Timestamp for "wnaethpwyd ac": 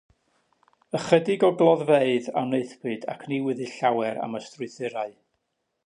2.47-3.29